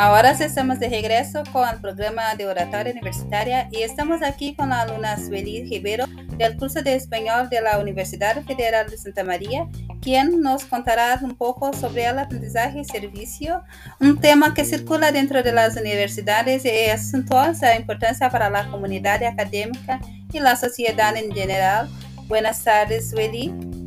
[0.00, 4.82] Ahora estamos de regreso con el programa de oratoria universitaria y estamos aquí con la
[4.82, 6.06] alumna Sueli Rivero
[6.36, 9.66] del curso de español de la Universidad Federal de Santa María,
[10.00, 13.64] quien nos contará un poco sobre el aprendizaje y servicio,
[13.98, 19.20] un tema que circula dentro de las universidades y es asuntosa importancia para la comunidad
[19.24, 19.98] académica
[20.32, 21.88] y la sociedad en general.
[22.28, 23.77] Buenas tardes, Sueli.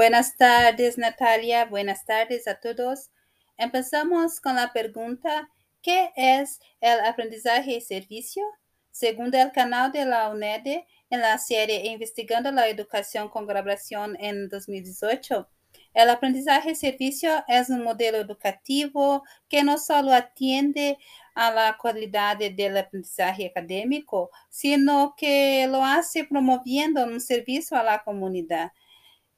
[0.00, 1.66] Buenas tardes, Natalia.
[1.66, 3.10] Buenas tardes a todos.
[3.58, 5.50] Empezamos con la pregunta,
[5.82, 8.42] ¿qué es el aprendizaje y servicio?
[8.90, 14.48] Según el canal de la UNED, en la serie Investigando la Educación con Grabación en
[14.48, 15.46] 2018,
[15.92, 20.96] el aprendizaje y servicio es un modelo educativo que no solo atiende
[21.34, 28.02] a la calidad del aprendizaje académico, sino que lo hace promoviendo un servicio a la
[28.02, 28.72] comunidad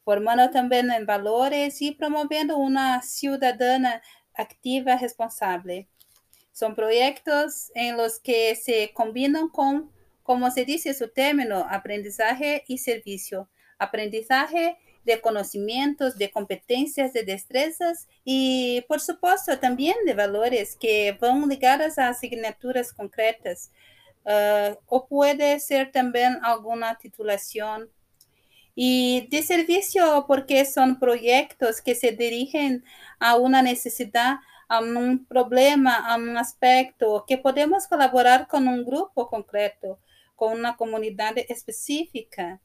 [0.04, 4.02] formando también en valores y promoviendo una ciudadana
[4.34, 5.88] activa responsable.
[6.52, 9.90] Son proyectos en los que se combinan con,
[10.22, 13.48] como se dice su término, aprendizaje y servicio.
[13.78, 21.48] Aprendizaje de conocimientos, de competencias, de destrezas y, por supuesto, también de valores que van
[21.48, 23.72] ligados a asignaturas concretas.
[24.24, 27.90] Uh, o puede ser también alguna titulación
[28.74, 32.84] y de servicio porque son proyectos que se dirigen
[33.18, 34.36] a una necesidad,
[34.68, 39.98] a un problema, a un aspecto, que podemos colaborar con un grupo concreto,
[40.36, 42.60] con una comunidad específica.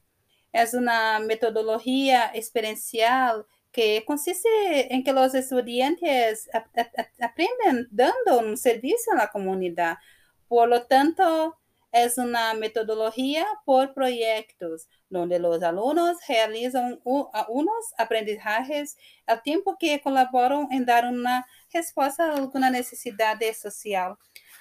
[0.52, 6.48] Es una metodología experiencial que consiste en que los estudiantes
[7.20, 9.98] aprenden dando un servicio a la comunidad.
[10.48, 11.58] Por lo tanto,
[11.92, 20.68] es una metodología por proyectos, donde los alumnos realizan unos aprendizajes al tiempo que colaboran
[20.70, 24.16] en dar una respuesta a alguna necesidad social.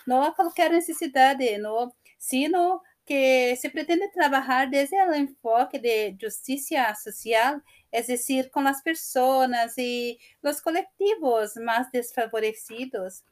[0.05, 6.93] No a cualquier necesidad, no, sino que se pretende trabajar desde el enfoque de justicia
[6.95, 13.23] social, es decir, con las personas y los colectivos más desfavorecidos.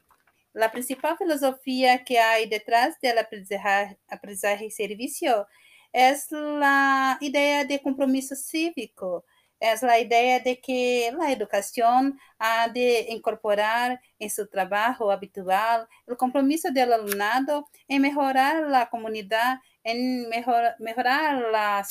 [0.56, 5.46] La principal filosofía que hay detrás del aprendizaje, aprendizaje y servicio
[5.92, 9.26] es la idea de compromiso cívico,
[9.60, 16.16] es la idea de que la educación ha de incorporar en su trabajo habitual el
[16.16, 21.84] compromiso del alumnado en mejorar la comunidad, en mejor, mejorar la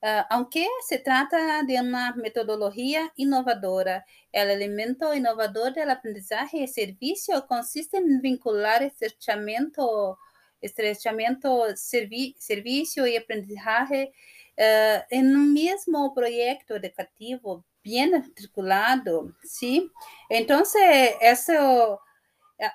[0.00, 7.46] Uh, aunque se trata de una metodología innovadora, el elemento innovador del aprendizaje y servicio
[7.48, 10.16] consiste en vincular estrechamiento,
[10.60, 14.12] estrechamiento servi servicio y aprendizaje
[14.56, 19.90] uh, en un mismo proyecto educativo bien articulado, ¿sí?
[20.28, 22.00] Entonces, eso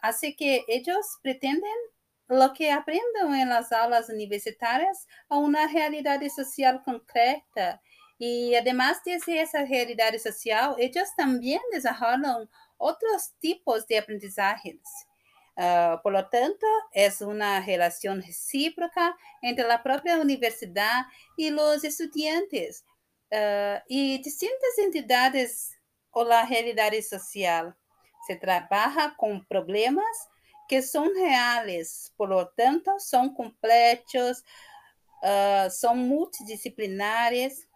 [0.01, 1.71] hace que ellos pretenden
[2.29, 7.79] lo que aprendam em las aulas universitárias a uma realidade social concreta.
[8.19, 12.47] E, además de essa realidade social, eles também desenvolvem
[12.79, 14.81] outros tipos de aprendizagens.
[15.55, 21.07] Uh, ah, por lo tanto, é uma relação recíproca entre a própria universidade
[21.37, 22.79] e os estudantes
[23.31, 25.77] uh, ah, e distintas entidades
[26.11, 27.73] ou a realidade social.
[28.25, 30.32] Se trabalha com problemas
[30.67, 37.67] que são reais, portanto, são completos, uh, são multidisciplinares.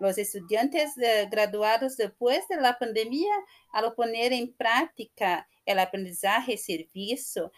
[0.00, 3.34] Os estudantes uh, eh, graduados depois da de pandemia,
[3.72, 7.50] ao poner em prática o aprendizagem e serviço,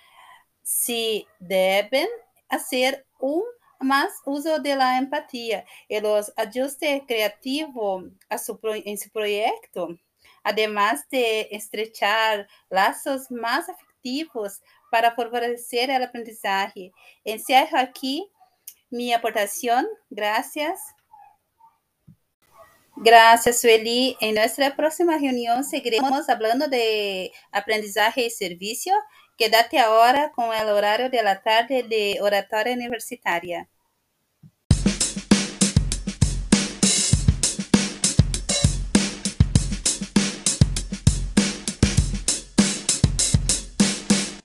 [0.63, 2.09] se devem
[2.51, 3.43] fazer um
[3.83, 8.11] mais uso da empatia e los ajustes criativos
[8.85, 9.99] em seu projeto,
[10.45, 13.90] además de estrechar laços mais eficazes
[14.91, 16.93] para favorecer el aprendizaje.
[17.25, 18.31] Encierro aquí
[18.91, 19.87] mi aportación.
[20.11, 20.81] Gracias.
[22.97, 24.17] Gracias, Sueli.
[24.21, 28.93] En nuestra próxima reunión seguiremos hablando de aprendizaje y servicio.
[29.39, 33.69] Quédate ahora con el horario de la tarde de oratoria universitaria.